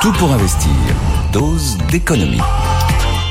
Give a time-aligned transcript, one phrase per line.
[0.00, 0.70] Tout pour investir.
[1.32, 2.40] Dose d'économie.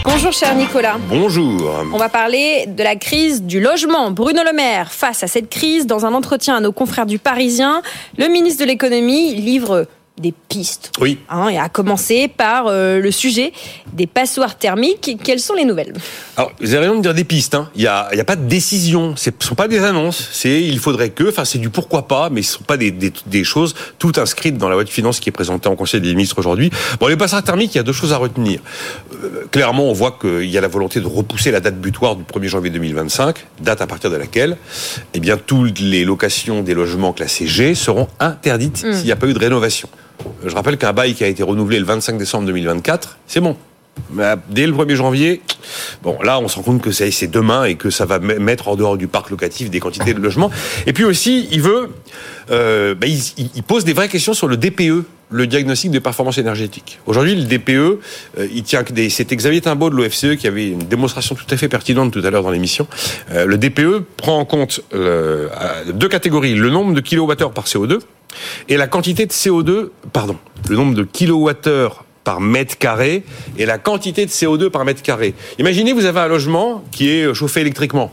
[0.03, 0.97] Bonjour cher Nicolas.
[1.07, 1.63] Bonjour.
[1.93, 4.11] On va parler de la crise du logement.
[4.11, 7.81] Bruno Le Maire, face à cette crise, dans un entretien à nos confrères du Parisien,
[8.17, 9.87] le ministre de l'économie livre
[10.19, 10.91] des pistes.
[10.99, 11.19] Oui.
[11.29, 13.51] Hein, et à commencer par euh, le sujet
[13.93, 15.17] des passoires thermiques.
[15.23, 15.93] Quelles sont les nouvelles?
[16.35, 17.55] Alors, vous avez raison de dire des pistes.
[17.55, 17.69] hein.
[17.75, 19.15] Il n'y a, il y a pas de décision.
[19.15, 20.29] Ce ne sont pas des annonces.
[20.31, 21.29] C'est il faudrait que.
[21.29, 24.17] Enfin, c'est du pourquoi pas, mais ce ne sont pas des, des, des choses toutes
[24.17, 26.71] inscrites dans la loi de finances qui est présentée en Conseil des ministres aujourd'hui.
[26.99, 28.59] Bon, les passoires thermiques, il y a deux choses à retenir.
[29.23, 32.23] Euh, clairement, on voit qu'il y a la volonté de repousser la date butoir du
[32.23, 34.57] 1er janvier 2025, date à partir de laquelle,
[35.13, 39.27] eh bien, toutes les locations des logements classés G seront interdites s'il n'y a pas
[39.27, 39.87] eu de rénovation.
[40.45, 43.55] Je rappelle qu'un bail qui a été renouvelé le 25 décembre 2024, c'est bon.
[44.11, 45.41] Mais Dès le 1er janvier,
[46.03, 48.67] bon, là, on se rend compte que c'est demain et que ça va me- mettre
[48.67, 50.51] en dehors du parc locatif des quantités de logements.
[50.85, 51.89] Et puis aussi, il veut,
[52.51, 56.99] euh, bah, il, pose des vraies questions sur le DPE, le diagnostic de performance énergétique.
[57.05, 58.93] Aujourd'hui, le DPE, euh, il tient que.
[59.09, 62.29] C'était Xavier Timbaud de l'OFCE qui avait une démonstration tout à fait pertinente tout à
[62.29, 62.87] l'heure dans l'émission.
[63.31, 67.65] Euh, le DPE prend en compte euh, euh, deux catégories le nombre de kilowattheures par
[67.65, 67.99] CO2
[68.69, 70.37] et la quantité de CO2, pardon,
[70.69, 73.23] le nombre de kilowattheures par mètre carré
[73.57, 75.33] et la quantité de CO2 par mètre carré.
[75.59, 78.11] Imaginez, vous avez un logement qui est chauffé électriquement.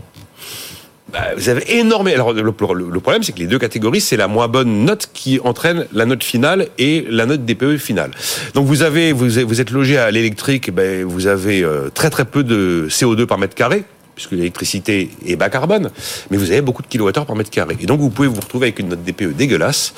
[1.12, 2.14] Bah, vous avez énormément.
[2.14, 5.86] Alors, le, problème, c'est que les deux catégories, c'est la moins bonne note qui entraîne
[5.92, 8.10] la note finale et la note DPE finale.
[8.54, 12.42] Donc, vous avez, vous êtes logé à l'électrique, ben, vous avez euh, très très peu
[12.42, 13.84] de CO2 par mètre carré
[14.14, 15.90] puisque l'électricité est bas carbone,
[16.30, 17.76] mais vous avez beaucoup de kilowattheures par mètre carré.
[17.80, 19.94] Et donc, vous pouvez vous retrouver avec une note DPE dégueulasse,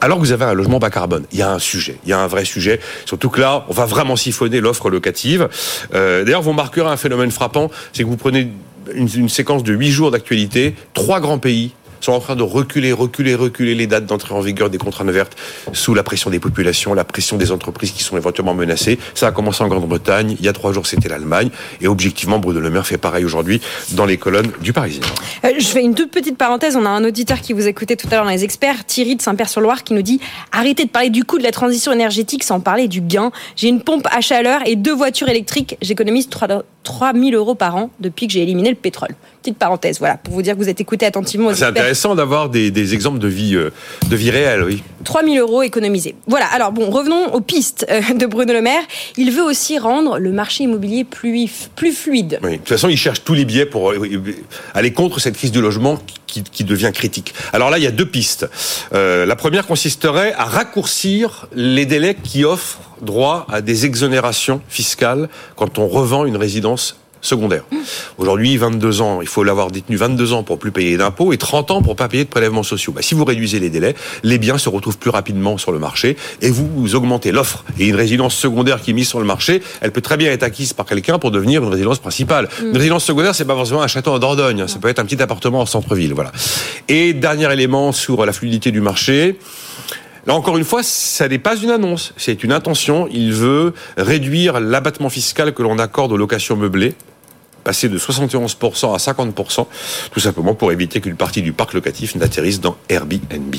[0.00, 1.24] alors que vous avez un logement bas carbone.
[1.32, 3.72] Il y a un sujet, il y a un vrai sujet, surtout que là, on
[3.72, 5.48] va vraiment siphonner l'offre locative.
[5.94, 8.48] Euh, D'ailleurs, vous marquerez un phénomène frappant, c'est que vous prenez
[8.94, 12.92] une, une séquence de huit jours d'actualité, trois grands pays sont en train de reculer,
[12.92, 15.36] reculer, reculer les dates d'entrée en vigueur des contraintes vertes
[15.72, 18.98] sous la pression des populations, la pression des entreprises qui sont éventuellement menacées.
[19.14, 20.36] Ça a commencé en Grande-Bretagne.
[20.38, 21.50] Il y a trois jours, c'était l'Allemagne.
[21.80, 23.60] Et objectivement, Bruno Le Maire fait pareil aujourd'hui
[23.92, 25.02] dans les colonnes du Parisien.
[25.44, 26.76] Euh, Je fais une toute petite parenthèse.
[26.76, 29.22] On a un auditeur qui vous écoutait tout à l'heure dans les experts, Thierry de
[29.22, 30.20] Saint-Père-sur-Loire, qui nous dit
[30.52, 33.30] arrêtez de parler du coût de la transition énergétique sans parler du gain.
[33.56, 35.76] J'ai une pompe à chaleur et deux voitures électriques.
[35.82, 36.48] J'économise 3
[37.14, 39.14] 000 euros par an depuis que j'ai éliminé le pétrole.
[39.42, 42.70] Petite parenthèse, voilà, pour vous dire que vous êtes écouté attentivement C'est intéressant d'avoir des,
[42.70, 43.70] des exemples de vie, euh,
[44.08, 44.82] de vie réelle, oui.
[45.04, 46.16] 3 000 euros économisés.
[46.26, 48.82] Voilà, alors bon, revenons aux pistes euh, de Bruno Le Maire.
[49.16, 52.40] Il veut aussi rendre le marché immobilier plus, plus fluide.
[52.42, 52.52] Oui.
[52.52, 54.08] De toute façon, ils cherchent tous les biais pour euh,
[54.74, 57.34] aller contre cette crise du logement qui, qui devient critique.
[57.52, 58.46] Alors là, il y a deux pistes.
[58.92, 65.28] Euh, la première consisterait à raccourcir les délais qui offrent droit à des exonérations fiscales
[65.56, 67.64] quand on revend une résidence secondaire.
[68.16, 71.70] Aujourd'hui, 22 ans, il faut l'avoir détenu 22 ans pour plus payer d'impôts et 30
[71.70, 72.92] ans pour pas payer de prélèvements sociaux.
[72.92, 76.16] Bah, si vous réduisez les délais, les biens se retrouvent plus rapidement sur le marché
[76.42, 77.64] et vous, vous augmentez l'offre.
[77.78, 80.42] Et une résidence secondaire qui est mise sur le marché, elle peut très bien être
[80.42, 82.48] acquise par quelqu'un pour devenir une résidence principale.
[82.62, 84.68] Une résidence secondaire, c'est pas forcément un château en Dordogne, hein.
[84.68, 86.32] ça peut être un petit appartement en centre-ville, voilà.
[86.88, 89.36] Et dernier élément sur la fluidité du marché.
[90.28, 93.08] Là encore une fois, ça n'est pas une annonce, c'est une intention.
[93.10, 96.94] Il veut réduire l'abattement fiscal que l'on accorde aux locations meublées
[97.64, 99.66] passer de 71% à 50%,
[100.10, 103.54] tout simplement pour éviter qu'une partie du parc locatif n'atterrisse dans Airbnb.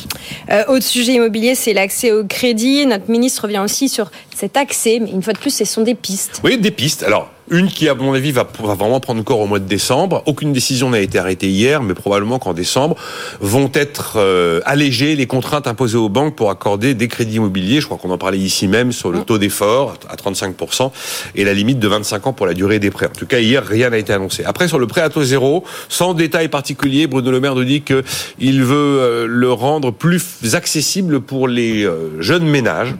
[0.49, 2.87] Euh, autre sujet immobilier, c'est l'accès au crédit.
[2.87, 5.95] Notre ministre revient aussi sur cet accès, mais une fois de plus, ce sont des
[5.95, 6.41] pistes.
[6.43, 7.03] Oui, des pistes.
[7.03, 10.23] Alors, une qui, à mon avis, va, va vraiment prendre corps au mois de décembre.
[10.25, 12.95] Aucune décision n'a été arrêtée hier, mais probablement qu'en décembre
[13.39, 17.81] vont être euh, allégées les contraintes imposées aux banques pour accorder des crédits immobiliers.
[17.81, 20.91] Je crois qu'on en parlait ici même sur le taux d'effort à 35%
[21.35, 23.07] et la limite de 25 ans pour la durée des prêts.
[23.07, 24.43] En tout cas, hier, rien n'a été annoncé.
[24.45, 27.81] Après, sur le prêt à taux zéro, sans détail particulier, Bruno Le Maire nous dit
[27.81, 30.23] qu'il veut euh, le rendre plus
[30.53, 32.95] accessible pour les euh, jeunes ménages.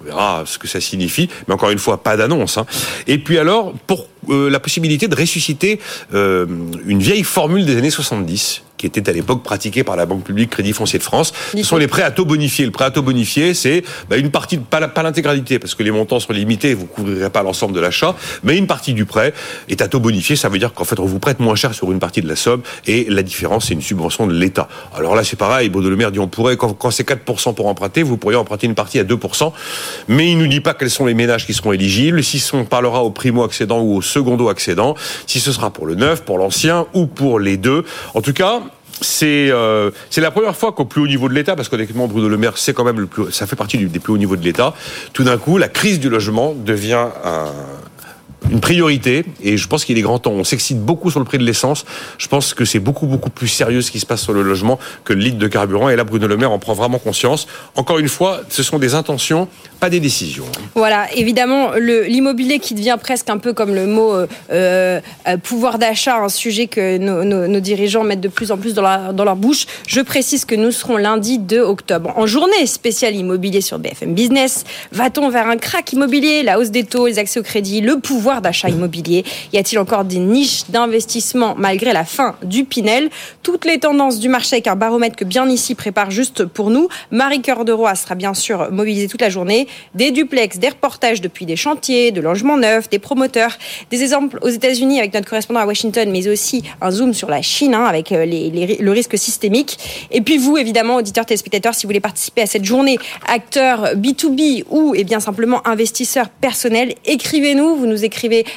[0.00, 2.56] On verra ce que ça signifie, mais encore une fois, pas d'annonce.
[2.58, 2.66] hein.
[3.06, 5.80] Et puis alors, pour euh, la possibilité de ressusciter
[6.14, 6.46] euh,
[6.86, 10.50] une vieille formule des années 70, qui était à l'époque pratiquée par la Banque publique
[10.50, 11.32] Crédit Foncier de France.
[11.54, 12.64] Ce sont les prêts à taux bonifiés.
[12.64, 16.18] Le prêt à taux bonifié, c'est bah, une partie, pas l'intégralité, parce que les montants
[16.18, 19.34] sont limités, vous couvrirez pas l'ensemble de l'achat, mais une partie du prêt
[19.68, 20.34] est à taux bonifié.
[20.34, 22.36] Ça veut dire qu'en fait, on vous prête moins cher sur une partie de la
[22.36, 24.68] somme, et la différence, c'est une subvention de l'État.
[24.96, 25.70] Alors là, c'est pareil.
[25.70, 28.74] Le Maire dit, on pourrait, quand, quand c'est 4% pour emprunter, vous pourriez emprunter une
[28.74, 29.52] partie à 2%,
[30.08, 33.02] mais il nous dit pas quels sont les ménages qui seront éligibles, si on parlera
[33.02, 34.94] au primo-accédant ou au secondo-accédant,
[35.26, 37.84] si ce sera pour le neuf, pour l'ancien ou pour les deux.
[38.14, 38.60] En tout cas,
[39.00, 42.28] c'est euh, c'est la première fois qu'au plus haut niveau de l'État, parce qu'honnêtement Bruno
[42.28, 44.44] Le Maire, c'est quand même le plus, ça fait partie des plus hauts niveaux de
[44.44, 44.74] l'État.
[45.12, 47.46] Tout d'un coup, la crise du logement devient un,
[48.50, 50.32] une priorité et je pense qu'il est grand temps.
[50.32, 51.84] On s'excite beaucoup sur le prix de l'essence.
[52.18, 54.78] Je pense que c'est beaucoup beaucoup plus sérieux ce qui se passe sur le logement
[55.04, 55.88] que le litre de carburant.
[55.88, 57.46] Et là, Bruno Le Maire en prend vraiment conscience.
[57.76, 59.48] Encore une fois, ce sont des intentions,
[59.78, 60.44] pas des décisions.
[60.74, 65.00] Voilà, évidemment, l'immobilier qui devient presque un peu comme le mot euh, euh,
[65.42, 69.66] pouvoir d'achat, un sujet que nos, dirigeants mettent de plus en plus dans leur bouche.
[69.86, 74.64] Je précise que nous serons lundi 2 octobre en journée spéciale immobilier sur BFM Business.
[74.92, 78.29] Va-t-on vers un crack immobilier, la hausse des taux, les accès au crédit, le pouvoir
[78.40, 83.10] d'achat immobilier Y a-t-il encore des niches d'investissement malgré la fin du Pinel?
[83.42, 86.88] Toutes les tendances du marché avec un baromètre que bien ici prépare juste pour nous.
[87.10, 89.66] Marie Cœur de Roy sera bien sûr mobilisée toute la journée.
[89.96, 93.56] Des duplex, des reportages depuis des chantiers, de logements neufs, des promoteurs,
[93.90, 97.42] des exemples aux États-Unis avec notre correspondant à Washington, mais aussi un zoom sur la
[97.42, 99.78] Chine hein, avec euh, le risque systémique.
[100.10, 104.64] Et puis vous, évidemment, auditeurs, téléspectateurs, si vous voulez participer à cette journée, acteurs B2B
[104.70, 107.76] ou eh bien simplement investisseurs personnels, écrivez-nous.
[107.76, 108.04] Vous nous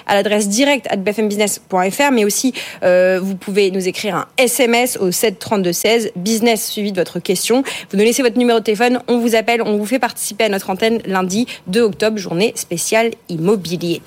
[0.05, 5.11] à l'adresse directe at bfmbusiness.fr, mais aussi euh, vous pouvez nous écrire un SMS au
[5.11, 7.63] 73216 business suivi de votre question.
[7.91, 10.49] Vous nous laissez votre numéro de téléphone, on vous appelle, on vous fait participer à
[10.49, 14.01] notre antenne lundi 2 octobre, journée spéciale immobilier.